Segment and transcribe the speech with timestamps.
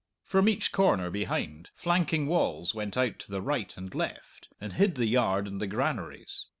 [0.25, 4.95] From each corner, behind, flanking walls went out to the right and left, and hid
[4.95, 6.47] the yard and the granaries.